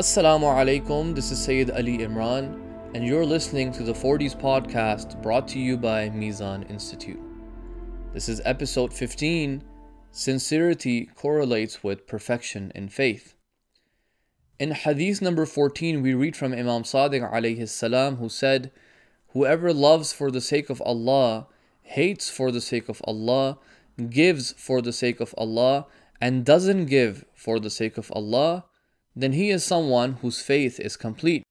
Assalamu 0.00 0.44
alaikum, 0.44 1.14
this 1.14 1.30
is 1.30 1.44
Sayyid 1.44 1.72
Ali 1.72 1.98
Imran, 1.98 2.58
and 2.94 3.04
you're 3.04 3.26
listening 3.26 3.70
to 3.72 3.82
the 3.82 3.92
40s 3.92 4.34
podcast 4.34 5.20
brought 5.20 5.46
to 5.48 5.58
you 5.58 5.76
by 5.76 6.08
Mizan 6.08 6.64
Institute. 6.70 7.20
This 8.14 8.26
is 8.26 8.40
episode 8.46 8.94
15 8.94 9.62
Sincerity 10.10 11.04
correlates 11.14 11.84
with 11.84 12.06
perfection 12.06 12.72
in 12.74 12.88
faith. 12.88 13.34
In 14.58 14.70
hadith 14.70 15.20
number 15.20 15.44
14, 15.44 16.00
we 16.00 16.14
read 16.14 16.34
from 16.34 16.54
Imam 16.54 16.82
Sadiq 16.82 17.30
alayhi 17.30 17.68
salam, 17.68 18.16
who 18.16 18.30
said, 18.30 18.72
Whoever 19.34 19.74
loves 19.74 20.14
for 20.14 20.30
the 20.30 20.40
sake 20.40 20.70
of 20.70 20.80
Allah, 20.80 21.46
hates 21.82 22.30
for 22.30 22.50
the 22.50 22.62
sake 22.62 22.88
of 22.88 23.02
Allah, 23.04 23.58
gives 24.08 24.52
for 24.52 24.80
the 24.80 24.94
sake 24.94 25.20
of 25.20 25.34
Allah, 25.36 25.84
and 26.22 26.42
doesn't 26.42 26.86
give 26.86 27.26
for 27.34 27.60
the 27.60 27.68
sake 27.68 27.98
of 27.98 28.10
Allah, 28.16 28.64
then 29.20 29.32
he 29.32 29.50
is 29.50 29.64
someone 29.64 30.14
whose 30.22 30.40
faith 30.40 30.80
is 30.80 30.96
complete. 30.96 31.42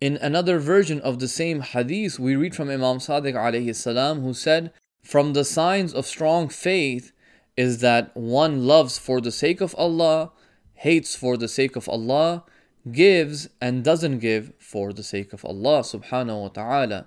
In 0.00 0.16
another 0.18 0.58
version 0.58 1.00
of 1.00 1.18
the 1.18 1.28
same 1.28 1.60
hadith, 1.60 2.18
we 2.18 2.36
read 2.36 2.54
from 2.54 2.68
Imam 2.68 2.98
Sadiq 2.98 3.34
alayhi 3.34 3.74
salam, 3.74 4.20
who 4.20 4.34
said, 4.34 4.72
From 5.02 5.32
the 5.32 5.44
signs 5.44 5.94
of 5.94 6.06
strong 6.06 6.48
faith 6.48 7.12
is 7.56 7.78
that 7.78 8.14
one 8.14 8.66
loves 8.66 8.98
for 8.98 9.20
the 9.20 9.32
sake 9.32 9.60
of 9.60 9.74
Allah, 9.76 10.32
hates 10.74 11.16
for 11.16 11.36
the 11.36 11.48
sake 11.48 11.76
of 11.76 11.88
Allah, 11.88 12.44
gives 12.92 13.48
and 13.60 13.82
doesn't 13.82 14.18
give 14.18 14.52
for 14.58 14.92
the 14.92 15.02
sake 15.02 15.32
of 15.32 15.44
Allah 15.44 15.80
subhanahu 15.80 16.42
wa 16.42 16.48
ta'ala. 16.48 17.06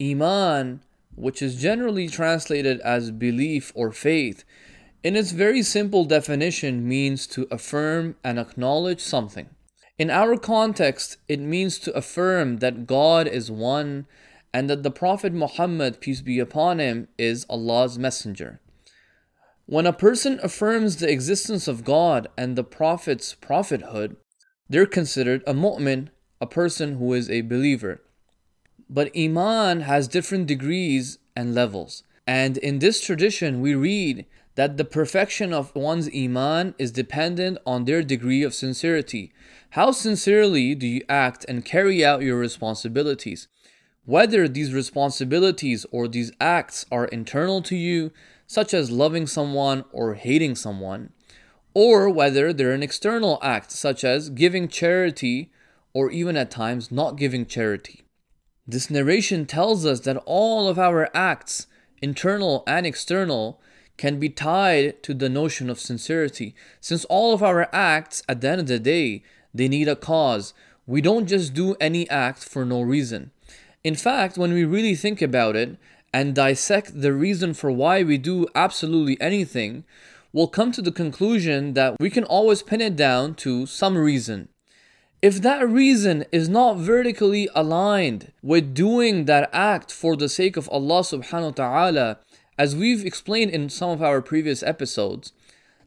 Iman, 0.00 0.82
which 1.14 1.40
is 1.40 1.60
generally 1.60 2.08
translated 2.08 2.80
as 2.80 3.10
belief 3.12 3.70
or 3.74 3.92
faith, 3.92 4.44
in 5.02 5.16
its 5.16 5.32
very 5.32 5.62
simple 5.62 6.04
definition 6.04 6.86
means 6.86 7.26
to 7.28 7.48
affirm 7.50 8.16
and 8.22 8.38
acknowledge 8.38 9.00
something. 9.00 9.48
In 9.98 10.10
our 10.10 10.36
context, 10.36 11.16
it 11.28 11.40
means 11.40 11.78
to 11.80 11.94
affirm 11.94 12.58
that 12.58 12.86
God 12.86 13.26
is 13.26 13.50
one 13.50 14.06
and 14.54 14.68
that 14.68 14.82
the 14.82 14.90
Prophet 14.90 15.32
Muhammad, 15.32 16.00
peace 16.00 16.20
be 16.20 16.38
upon 16.38 16.78
him, 16.78 17.08
is 17.18 17.46
Allah's 17.48 17.98
messenger. 17.98 18.60
When 19.66 19.86
a 19.86 19.92
person 19.92 20.38
affirms 20.42 20.96
the 20.96 21.10
existence 21.10 21.68
of 21.68 21.84
God 21.84 22.28
and 22.36 22.56
the 22.56 22.64
Prophet's 22.64 23.34
prophethood, 23.34 24.16
they're 24.68 24.86
considered 24.86 25.42
a 25.46 25.54
mu'min, 25.54 26.08
a 26.40 26.46
person 26.46 26.96
who 26.96 27.12
is 27.14 27.30
a 27.30 27.42
believer. 27.42 28.02
But 28.90 29.10
Iman 29.16 29.82
has 29.82 30.08
different 30.08 30.46
degrees 30.46 31.18
and 31.34 31.54
levels. 31.54 32.02
And 32.26 32.58
in 32.58 32.78
this 32.78 33.00
tradition, 33.00 33.60
we 33.60 33.74
read 33.74 34.26
that 34.54 34.76
the 34.76 34.84
perfection 34.84 35.52
of 35.52 35.74
one's 35.74 36.08
Iman 36.14 36.74
is 36.78 36.90
dependent 36.90 37.58
on 37.66 37.84
their 37.84 38.02
degree 38.02 38.42
of 38.42 38.54
sincerity. 38.54 39.32
How 39.70 39.92
sincerely 39.92 40.74
do 40.74 40.86
you 40.86 41.02
act 41.08 41.46
and 41.48 41.64
carry 41.64 42.04
out 42.04 42.22
your 42.22 42.38
responsibilities? 42.38 43.48
Whether 44.04 44.48
these 44.48 44.74
responsibilities 44.74 45.86
or 45.90 46.08
these 46.08 46.32
acts 46.40 46.84
are 46.90 47.06
internal 47.06 47.62
to 47.62 47.76
you, 47.76 48.12
such 48.46 48.74
as 48.74 48.90
loving 48.90 49.26
someone 49.26 49.84
or 49.92 50.14
hating 50.14 50.56
someone, 50.56 51.12
or 51.72 52.10
whether 52.10 52.52
they're 52.52 52.72
an 52.72 52.82
external 52.82 53.38
act, 53.42 53.70
such 53.72 54.04
as 54.04 54.28
giving 54.28 54.68
charity 54.68 55.50
or 55.94 56.10
even 56.10 56.36
at 56.36 56.50
times 56.50 56.90
not 56.90 57.16
giving 57.16 57.46
charity. 57.46 58.02
This 58.66 58.90
narration 58.90 59.46
tells 59.46 59.86
us 59.86 60.00
that 60.00 60.22
all 60.26 60.68
of 60.68 60.78
our 60.78 61.08
acts, 61.14 61.66
internal 62.00 62.62
and 62.66 62.86
external, 62.86 63.60
can 63.96 64.18
be 64.18 64.28
tied 64.28 65.02
to 65.02 65.14
the 65.14 65.28
notion 65.28 65.70
of 65.70 65.80
sincerity. 65.80 66.54
Since 66.80 67.04
all 67.06 67.34
of 67.34 67.42
our 67.42 67.68
acts, 67.72 68.22
at 68.28 68.40
the 68.40 68.48
end 68.48 68.60
of 68.62 68.66
the 68.66 68.78
day, 68.78 69.22
they 69.54 69.68
need 69.68 69.88
a 69.88 69.96
cause. 69.96 70.54
We 70.86 71.00
don't 71.00 71.26
just 71.26 71.54
do 71.54 71.76
any 71.80 72.08
act 72.10 72.42
for 72.44 72.64
no 72.64 72.82
reason. 72.82 73.30
In 73.84 73.94
fact, 73.94 74.38
when 74.38 74.52
we 74.52 74.64
really 74.64 74.94
think 74.94 75.20
about 75.22 75.56
it, 75.56 75.76
and 76.12 76.34
dissect 76.34 77.00
the 77.00 77.12
reason 77.12 77.54
for 77.54 77.70
why 77.70 78.02
we 78.02 78.18
do 78.18 78.46
absolutely 78.54 79.18
anything, 79.20 79.84
we'll 80.32 80.48
come 80.48 80.70
to 80.72 80.82
the 80.82 80.92
conclusion 80.92 81.74
that 81.74 81.98
we 81.98 82.10
can 82.10 82.24
always 82.24 82.62
pin 82.62 82.80
it 82.80 82.96
down 82.96 83.34
to 83.34 83.66
some 83.66 83.96
reason. 83.96 84.48
If 85.22 85.40
that 85.42 85.68
reason 85.68 86.24
is 86.32 86.48
not 86.48 86.78
vertically 86.78 87.48
aligned 87.54 88.32
with 88.42 88.74
doing 88.74 89.26
that 89.26 89.48
act 89.52 89.92
for 89.92 90.16
the 90.16 90.28
sake 90.28 90.56
of 90.56 90.68
Allah 90.68 91.00
subhanahu 91.00 91.44
wa 91.44 91.50
ta'ala, 91.50 92.18
as 92.58 92.76
we've 92.76 93.04
explained 93.04 93.50
in 93.50 93.68
some 93.68 93.90
of 93.90 94.02
our 94.02 94.20
previous 94.20 94.62
episodes, 94.62 95.32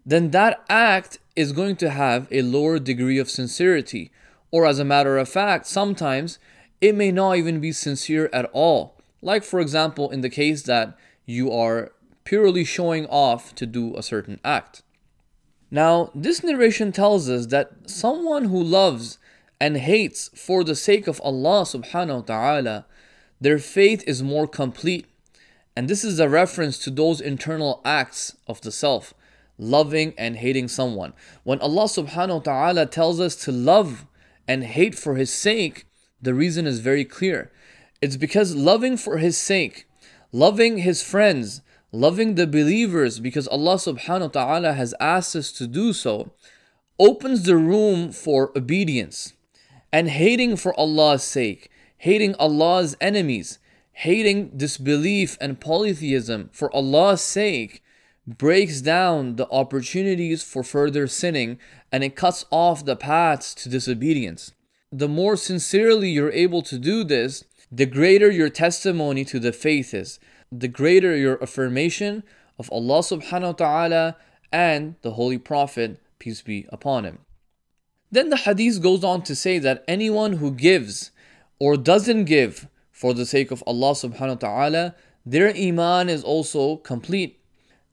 then 0.05 0.31
that 0.31 0.63
act 0.69 1.19
is 1.35 1.51
going 1.51 1.75
to 1.77 1.89
have 1.89 2.27
a 2.31 2.41
lower 2.41 2.79
degree 2.79 3.17
of 3.17 3.29
sincerity. 3.29 4.11
Or, 4.51 4.65
as 4.65 4.79
a 4.79 4.85
matter 4.85 5.17
of 5.17 5.27
fact, 5.27 5.65
sometimes 5.65 6.39
it 6.79 6.95
may 6.95 7.11
not 7.11 7.37
even 7.37 7.59
be 7.59 7.71
sincere 7.71 8.29
at 8.31 8.49
all. 8.53 8.95
Like, 9.21 9.43
for 9.43 9.59
example, 9.59 10.09
in 10.11 10.21
the 10.21 10.29
case 10.29 10.63
that 10.63 10.97
you 11.25 11.51
are 11.51 11.91
purely 12.23 12.63
showing 12.63 13.05
off 13.07 13.53
to 13.55 13.65
do 13.65 13.95
a 13.95 14.03
certain 14.03 14.39
act. 14.43 14.81
Now, 15.71 16.11
this 16.13 16.43
narration 16.43 16.91
tells 16.91 17.29
us 17.29 17.47
that 17.47 17.71
someone 17.85 18.45
who 18.45 18.61
loves 18.61 19.17
and 19.59 19.77
hates 19.77 20.29
for 20.35 20.63
the 20.63 20.75
sake 20.75 21.07
of 21.07 21.21
Allah 21.21 21.63
subhanahu 21.63 22.15
wa 22.15 22.21
ta'ala, 22.21 22.85
their 23.41 23.59
faith 23.59 24.03
is 24.07 24.21
more 24.23 24.47
complete. 24.47 25.05
And 25.75 25.89
this 25.89 26.03
is 26.03 26.19
a 26.19 26.29
reference 26.29 26.77
to 26.79 26.89
those 26.89 27.19
internal 27.19 27.81
acts 27.83 28.37
of 28.47 28.61
the 28.61 28.71
self, 28.71 29.13
loving 29.57 30.13
and 30.17 30.37
hating 30.37 30.69
someone. 30.69 31.13
When 31.43 31.59
Allah 31.59 31.85
subhanahu 31.85 32.35
wa 32.35 32.39
ta'ala 32.39 32.85
tells 32.85 33.19
us 33.19 33.35
to 33.43 33.51
love 33.51 34.05
and 34.47 34.63
hate 34.63 34.95
for 34.95 35.15
His 35.15 35.33
sake, 35.33 35.85
the 36.21 36.33
reason 36.33 36.65
is 36.65 36.79
very 36.79 37.03
clear. 37.03 37.51
It's 38.01 38.17
because 38.17 38.55
loving 38.55 38.95
for 38.95 39.17
His 39.17 39.37
sake, 39.37 39.87
loving 40.31 40.77
His 40.77 41.03
friends, 41.03 41.61
loving 41.91 42.35
the 42.35 42.47
believers, 42.47 43.19
because 43.19 43.47
Allah 43.47 43.75
subhanahu 43.75 44.21
wa 44.21 44.27
ta'ala 44.27 44.73
has 44.73 44.93
asked 44.99 45.35
us 45.35 45.51
to 45.53 45.67
do 45.67 45.91
so, 45.91 46.31
opens 46.97 47.43
the 47.43 47.57
room 47.57 48.11
for 48.11 48.51
obedience. 48.57 49.33
And 49.91 50.09
hating 50.09 50.57
for 50.57 50.77
Allah's 50.77 51.23
sake, 51.23 51.69
hating 51.97 52.35
Allah's 52.35 52.97
enemies, 52.99 53.59
hating 53.97 54.51
disbelief 54.57 55.37
and 55.39 55.61
polytheism 55.61 56.49
for 56.51 56.73
Allah's 56.75 57.21
sake, 57.21 57.81
breaks 58.27 58.81
down 58.81 59.37
the 59.37 59.49
opportunities 59.49 60.43
for 60.43 60.63
further 60.63 61.07
sinning 61.07 61.57
and 61.93 62.03
it 62.03 62.15
cuts 62.15 62.45
off 62.51 62.83
the 62.83 62.97
paths 62.97 63.53
to 63.55 63.69
disobedience. 63.69 64.51
The 64.91 65.07
more 65.07 65.37
sincerely 65.37 66.09
you're 66.09 66.31
able 66.31 66.61
to 66.63 66.77
do 66.77 67.05
this, 67.05 67.45
the 67.71 67.85
greater 67.85 68.29
your 68.29 68.49
testimony 68.49 69.23
to 69.25 69.39
the 69.39 69.53
faith 69.53 69.93
is, 69.93 70.19
the 70.51 70.67
greater 70.67 71.15
your 71.15 71.41
affirmation 71.41 72.23
of 72.59 72.69
Allah 72.71 72.99
subhanahu 72.99 73.47
wa 73.47 73.51
ta'ala 73.53 74.17
and 74.51 74.95
the 75.03 75.11
Holy 75.11 75.37
Prophet, 75.37 76.01
peace 76.19 76.41
be 76.41 76.65
upon 76.69 77.05
him. 77.05 77.19
Then 78.11 78.29
the 78.29 78.37
hadith 78.37 78.81
goes 78.81 79.05
on 79.05 79.21
to 79.23 79.35
say 79.35 79.57
that 79.59 79.85
anyone 79.87 80.33
who 80.33 80.51
gives 80.51 81.11
or 81.59 81.77
doesn't 81.77 82.25
give 82.25 82.67
for 82.95 83.13
the 83.13 83.25
sake 83.25 83.51
of 83.51 83.61
Allah 83.67 83.91
subhanahu 83.91 84.41
wa 84.41 84.47
ta'ala, 84.47 84.95
their 85.25 85.53
iman 85.53 86.07
is 86.07 86.23
also 86.23 86.77
complete. 86.77 87.41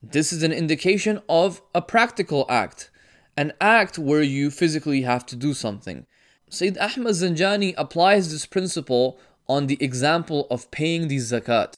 This 0.00 0.32
is 0.32 0.44
an 0.44 0.52
indication 0.52 1.20
of 1.28 1.60
a 1.74 1.82
practical 1.82 2.46
act, 2.48 2.88
an 3.36 3.52
act 3.60 3.98
where 3.98 4.22
you 4.22 4.48
physically 4.48 5.02
have 5.02 5.26
to 5.26 5.34
do 5.34 5.54
something. 5.54 6.06
Sayyid 6.50 6.78
Ahmad 6.78 7.14
Zanjani 7.14 7.74
applies 7.76 8.30
this 8.30 8.46
principle 8.46 9.18
on 9.48 9.66
the 9.66 9.82
example 9.82 10.46
of 10.52 10.70
paying 10.70 11.08
the 11.08 11.16
zakat. 11.16 11.74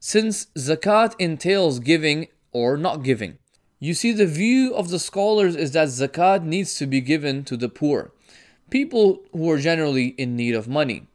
Since 0.00 0.46
zakat 0.56 1.14
entails 1.18 1.78
giving 1.78 2.28
or 2.52 2.78
not 2.78 3.02
giving, 3.02 3.36
you 3.80 3.92
see, 3.92 4.12
the 4.12 4.26
view 4.26 4.74
of 4.74 4.88
the 4.88 4.98
scholars 4.98 5.56
is 5.56 5.72
that 5.72 5.88
zakat 5.88 6.42
needs 6.42 6.78
to 6.78 6.86
be 6.86 7.02
given 7.02 7.44
to 7.44 7.58
the 7.58 7.68
poor, 7.68 8.12
people 8.70 9.24
who 9.32 9.50
are 9.50 9.58
generally 9.58 10.14
in 10.16 10.36
need 10.36 10.54
of 10.54 10.68
money. 10.68 11.08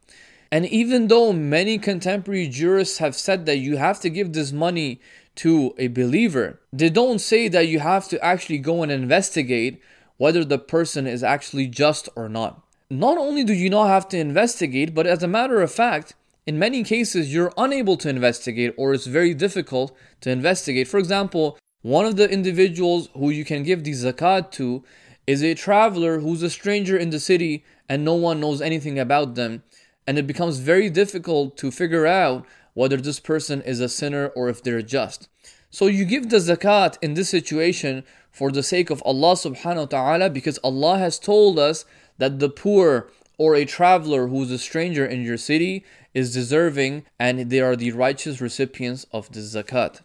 And 0.50 0.66
even 0.66 1.08
though 1.08 1.32
many 1.32 1.78
contemporary 1.78 2.48
jurists 2.48 2.98
have 2.98 3.14
said 3.14 3.46
that 3.46 3.58
you 3.58 3.76
have 3.76 4.00
to 4.00 4.10
give 4.10 4.32
this 4.32 4.52
money 4.52 5.00
to 5.36 5.74
a 5.78 5.88
believer, 5.88 6.60
they 6.72 6.88
don't 6.90 7.20
say 7.20 7.48
that 7.48 7.68
you 7.68 7.80
have 7.80 8.08
to 8.08 8.24
actually 8.24 8.58
go 8.58 8.82
and 8.82 8.90
investigate 8.90 9.80
whether 10.16 10.44
the 10.44 10.58
person 10.58 11.06
is 11.06 11.22
actually 11.22 11.66
just 11.66 12.08
or 12.16 12.28
not 12.28 12.62
not 12.90 13.18
only 13.18 13.44
do 13.44 13.52
you 13.52 13.68
not 13.68 13.88
have 13.88 14.08
to 14.08 14.18
investigate, 14.18 14.94
but 14.94 15.06
as 15.06 15.22
a 15.22 15.28
matter 15.28 15.60
of 15.60 15.70
fact, 15.70 16.14
in 16.46 16.58
many 16.58 16.82
cases, 16.82 17.32
you're 17.32 17.52
unable 17.58 17.98
to 17.98 18.08
investigate 18.08 18.72
or 18.78 18.94
it's 18.94 19.06
very 19.06 19.34
difficult 19.34 19.94
to 20.22 20.30
investigate. 20.30 20.88
For 20.88 20.98
example, 20.98 21.58
one 21.82 22.06
of 22.06 22.16
the 22.16 22.30
individuals 22.30 23.10
who 23.14 23.28
you 23.28 23.44
can 23.44 23.62
give 23.62 23.84
the 23.84 23.92
zakat 23.92 24.50
to 24.52 24.82
is 25.26 25.42
a 25.42 25.54
traveler 25.54 26.20
who's 26.20 26.42
a 26.42 26.48
stranger 26.48 26.96
in 26.96 27.10
the 27.10 27.20
city 27.20 27.64
and 27.88 28.04
no 28.04 28.14
one 28.14 28.40
knows 28.40 28.62
anything 28.62 28.98
about 28.98 29.34
them. 29.34 29.62
And 30.08 30.18
it 30.18 30.26
becomes 30.26 30.58
very 30.72 30.88
difficult 30.88 31.58
to 31.58 31.70
figure 31.70 32.06
out 32.06 32.46
whether 32.72 32.96
this 32.96 33.20
person 33.20 33.60
is 33.60 33.78
a 33.78 33.90
sinner 33.90 34.28
or 34.28 34.48
if 34.48 34.62
they're 34.62 34.80
just. 34.80 35.28
So 35.68 35.84
you 35.86 36.06
give 36.06 36.30
the 36.30 36.38
zakat 36.38 36.96
in 37.02 37.12
this 37.12 37.28
situation 37.28 38.04
for 38.30 38.50
the 38.50 38.62
sake 38.62 38.88
of 38.88 39.02
Allah 39.04 39.34
subhanahu 39.34 39.76
wa 39.76 39.84
ta'ala 39.96 40.30
because 40.30 40.56
Allah 40.64 40.96
has 40.96 41.18
told 41.18 41.58
us 41.58 41.84
that 42.16 42.38
the 42.38 42.48
poor 42.48 43.10
or 43.36 43.54
a 43.54 43.66
traveler 43.66 44.28
who 44.28 44.42
is 44.44 44.50
a 44.50 44.56
stranger 44.56 45.04
in 45.04 45.22
your 45.22 45.36
city 45.36 45.84
is 46.14 46.32
deserving 46.32 47.04
and 47.18 47.50
they 47.50 47.60
are 47.60 47.76
the 47.76 47.92
righteous 47.92 48.40
recipients 48.40 49.04
of 49.12 49.30
the 49.32 49.40
zakat. 49.40 50.00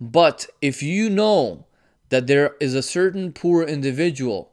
But 0.00 0.48
if 0.60 0.82
you 0.82 1.08
know 1.08 1.66
that 2.08 2.26
there 2.26 2.56
is 2.58 2.74
a 2.74 2.82
certain 2.82 3.32
poor 3.32 3.62
individual 3.62 4.50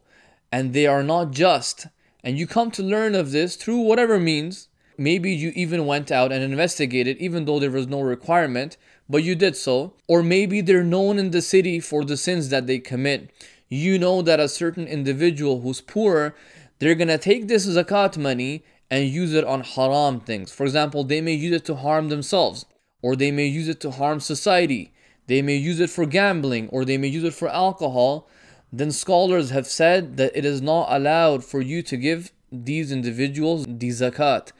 and 0.52 0.72
they 0.72 0.86
are 0.86 1.02
not 1.02 1.32
just, 1.32 1.88
and 2.22 2.38
you 2.38 2.46
come 2.46 2.70
to 2.70 2.84
learn 2.84 3.16
of 3.16 3.32
this 3.32 3.56
through 3.56 3.80
whatever 3.80 4.20
means, 4.20 4.68
maybe 4.98 5.32
you 5.32 5.52
even 5.54 5.86
went 5.86 6.10
out 6.10 6.32
and 6.32 6.42
investigated 6.42 7.16
even 7.18 7.44
though 7.44 7.58
there 7.58 7.70
was 7.70 7.86
no 7.86 8.00
requirement, 8.00 8.76
but 9.08 9.24
you 9.24 9.34
did 9.34 9.56
so, 9.56 9.94
or 10.08 10.22
maybe 10.22 10.60
they're 10.60 10.84
known 10.84 11.18
in 11.18 11.30
the 11.30 11.42
city 11.42 11.80
for 11.80 12.04
the 12.04 12.16
sins 12.16 12.48
that 12.48 12.66
they 12.66 12.78
commit. 12.78 13.30
You 13.68 13.98
know 13.98 14.22
that 14.22 14.40
a 14.40 14.48
certain 14.48 14.86
individual 14.86 15.60
who's 15.60 15.80
poor, 15.80 16.34
they're 16.78 16.94
gonna 16.94 17.18
take 17.18 17.48
this 17.48 17.66
zakat 17.66 18.16
money 18.16 18.64
and 18.90 19.08
use 19.08 19.32
it 19.32 19.44
on 19.44 19.62
haram 19.62 20.20
things. 20.20 20.52
For 20.52 20.64
example, 20.64 21.04
they 21.04 21.20
may 21.20 21.32
use 21.32 21.56
it 21.56 21.64
to 21.66 21.76
harm 21.76 22.08
themselves, 22.08 22.66
or 23.00 23.16
they 23.16 23.30
may 23.30 23.46
use 23.46 23.68
it 23.68 23.80
to 23.80 23.90
harm 23.90 24.20
society, 24.20 24.92
they 25.26 25.40
may 25.42 25.56
use 25.56 25.80
it 25.80 25.90
for 25.90 26.04
gambling, 26.04 26.68
or 26.68 26.84
they 26.84 26.98
may 26.98 27.08
use 27.08 27.24
it 27.24 27.34
for 27.34 27.48
alcohol. 27.48 28.28
Then 28.72 28.90
scholars 28.90 29.50
have 29.50 29.66
said 29.66 30.16
that 30.16 30.36
it 30.36 30.44
is 30.44 30.60
not 30.60 30.88
allowed 30.90 31.44
for 31.44 31.60
you 31.60 31.82
to 31.82 31.96
give 31.96 32.32
these 32.50 32.92
individuals 32.92 33.64
the 33.66 33.88
zakat, 33.88 34.52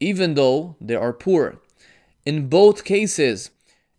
even 0.00 0.34
though 0.34 0.76
they 0.80 0.94
are 0.94 1.12
poor. 1.12 1.58
In 2.24 2.48
both 2.48 2.84
cases, 2.84 3.50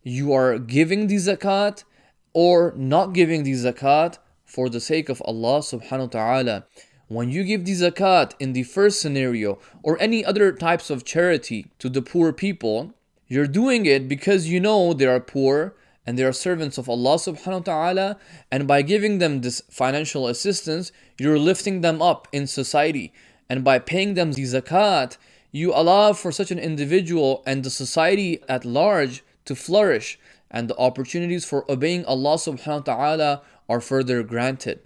you 0.02 0.32
are 0.32 0.58
giving 0.58 1.06
the 1.06 1.16
zakat 1.16 1.84
or 2.32 2.72
not 2.76 3.12
giving 3.12 3.42
the 3.42 3.52
zakat 3.52 4.18
for 4.44 4.68
the 4.68 4.80
sake 4.80 5.08
of 5.08 5.22
Allah 5.24 5.60
subhanahu 5.60 6.00
wa 6.00 6.06
ta'ala. 6.06 6.66
When 7.08 7.30
you 7.30 7.44
give 7.44 7.64
the 7.64 7.72
zakat 7.72 8.34
in 8.38 8.52
the 8.52 8.62
first 8.62 9.00
scenario 9.00 9.58
or 9.82 10.00
any 10.00 10.24
other 10.24 10.52
types 10.52 10.90
of 10.90 11.04
charity 11.04 11.66
to 11.78 11.88
the 11.88 12.02
poor 12.02 12.32
people, 12.32 12.94
you're 13.26 13.46
doing 13.46 13.84
it 13.86 14.08
because 14.08 14.48
you 14.48 14.60
know 14.60 14.92
they 14.92 15.06
are 15.06 15.20
poor 15.20 15.74
and 16.06 16.18
they 16.18 16.24
are 16.24 16.32
servants 16.32 16.78
of 16.78 16.88
Allah 16.88 17.16
subhanahu 17.16 17.66
wa 17.66 17.72
ta'ala 17.72 18.16
and 18.50 18.66
by 18.66 18.82
giving 18.82 19.18
them 19.18 19.40
this 19.40 19.60
financial 19.70 20.26
assistance, 20.26 20.92
you're 21.18 21.38
lifting 21.38 21.80
them 21.80 22.00
up 22.00 22.26
in 22.32 22.46
society 22.46 23.12
and 23.48 23.64
by 23.64 23.78
paying 23.78 24.14
them 24.14 24.32
the 24.32 24.42
zakat, 24.42 25.16
you 25.52 25.72
allow 25.74 26.12
for 26.12 26.30
such 26.30 26.50
an 26.50 26.58
individual 26.58 27.42
and 27.46 27.64
the 27.64 27.70
society 27.70 28.40
at 28.48 28.64
large 28.64 29.24
to 29.44 29.54
flourish 29.54 30.18
and 30.50 30.68
the 30.68 30.76
opportunities 30.76 31.44
for 31.44 31.70
obeying 31.70 32.04
Allah 32.04 32.36
subhanahu 32.36 32.86
wa 32.86 32.94
ta'ala 32.94 33.42
are 33.68 33.80
further 33.80 34.22
granted. 34.22 34.80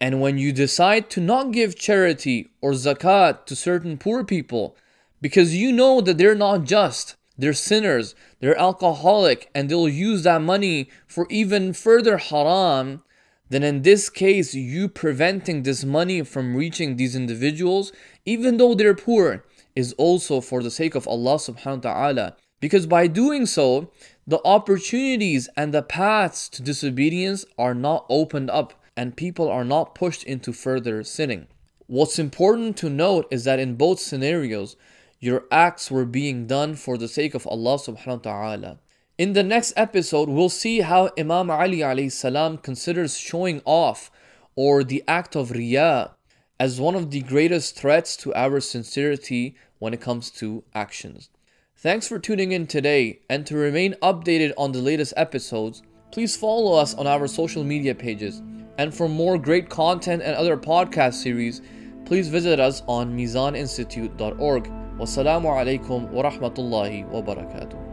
And 0.00 0.20
when 0.20 0.38
you 0.38 0.52
decide 0.52 1.10
to 1.10 1.20
not 1.20 1.52
give 1.52 1.76
charity 1.76 2.50
or 2.62 2.72
zakat 2.72 3.44
to 3.46 3.54
certain 3.54 3.98
poor 3.98 4.24
people, 4.24 4.76
because 5.20 5.54
you 5.54 5.72
know 5.72 6.00
that 6.00 6.16
they're 6.16 6.34
not 6.34 6.64
just, 6.64 7.16
they're 7.36 7.52
sinners, 7.52 8.14
they're 8.40 8.58
alcoholic, 8.58 9.50
and 9.54 9.68
they'll 9.68 9.88
use 9.88 10.22
that 10.22 10.40
money 10.40 10.88
for 11.06 11.26
even 11.28 11.74
further 11.74 12.16
haram, 12.16 13.02
then 13.50 13.62
in 13.62 13.82
this 13.82 14.08
case, 14.08 14.54
you 14.54 14.88
preventing 14.88 15.64
this 15.64 15.84
money 15.84 16.22
from 16.22 16.56
reaching 16.56 16.96
these 16.96 17.16
individuals, 17.16 17.92
even 18.24 18.56
though 18.56 18.74
they're 18.74 18.94
poor, 18.94 19.44
is 19.74 19.92
also 19.94 20.40
for 20.40 20.62
the 20.62 20.70
sake 20.70 20.94
of 20.94 21.06
Allah 21.08 21.36
subhanahu 21.36 21.84
wa 21.84 21.92
ta'ala. 21.92 22.36
Because 22.60 22.86
by 22.86 23.06
doing 23.06 23.46
so, 23.46 23.90
the 24.26 24.40
opportunities 24.44 25.48
and 25.56 25.72
the 25.72 25.82
paths 25.82 26.48
to 26.50 26.62
disobedience 26.62 27.44
are 27.58 27.74
not 27.74 28.04
opened 28.08 28.50
up 28.50 28.74
and 28.96 29.16
people 29.16 29.48
are 29.48 29.64
not 29.64 29.94
pushed 29.94 30.24
into 30.24 30.52
further 30.52 31.02
sinning. 31.02 31.46
What's 31.86 32.18
important 32.18 32.76
to 32.78 32.90
note 32.90 33.26
is 33.30 33.44
that 33.44 33.58
in 33.58 33.74
both 33.76 33.98
scenarios, 33.98 34.76
your 35.18 35.44
acts 35.50 35.90
were 35.90 36.04
being 36.04 36.46
done 36.46 36.74
for 36.74 36.96
the 36.96 37.08
sake 37.08 37.34
of 37.34 37.46
Allah 37.46 37.76
subhanahu 37.76 38.24
wa 38.24 38.30
ta'ala. 38.32 38.78
In 39.18 39.32
the 39.32 39.42
next 39.42 39.72
episode, 39.76 40.28
we'll 40.28 40.48
see 40.48 40.80
how 40.80 41.10
Imam 41.18 41.50
Ali 41.50 41.78
alayhi 41.78 42.12
salam 42.12 42.58
considers 42.58 43.18
showing 43.18 43.60
off 43.64 44.10
or 44.54 44.84
the 44.84 45.04
act 45.08 45.36
of 45.36 45.50
riyah 45.50 46.12
as 46.60 46.78
one 46.78 46.94
of 46.94 47.10
the 47.10 47.22
greatest 47.22 47.74
threats 47.74 48.18
to 48.18 48.34
our 48.34 48.60
sincerity 48.60 49.56
when 49.78 49.94
it 49.94 50.00
comes 50.00 50.30
to 50.30 50.62
actions. 50.74 51.30
Thanks 51.74 52.06
for 52.06 52.18
tuning 52.18 52.52
in 52.52 52.66
today, 52.66 53.20
and 53.30 53.46
to 53.46 53.56
remain 53.56 53.94
updated 54.02 54.52
on 54.58 54.72
the 54.72 54.82
latest 54.82 55.14
episodes, 55.16 55.82
please 56.12 56.36
follow 56.36 56.74
us 56.74 56.92
on 56.94 57.06
our 57.06 57.26
social 57.26 57.64
media 57.64 57.94
pages. 57.94 58.42
And 58.76 58.94
for 58.94 59.08
more 59.08 59.38
great 59.38 59.70
content 59.70 60.22
and 60.22 60.36
other 60.36 60.58
podcast 60.58 61.14
series, 61.14 61.62
please 62.04 62.28
visit 62.28 62.60
us 62.60 62.82
on 62.86 63.16
mizaninstitute.org. 63.16 64.64
Wassalamu 64.98 65.48
alaikum 65.48 66.10
wa 66.10 66.24
rahmatullahi 66.24 67.06
wa 67.08 67.22
barakatuh. 67.22 67.89